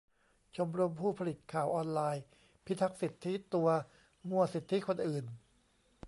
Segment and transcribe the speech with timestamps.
[0.55, 2.23] ชมรมผู้ผลิตข่าวออนไลน์:
[2.65, 3.67] พิทักษ์สิทธิตัว
[4.29, 5.25] มั่วสิทธิคนอื่น?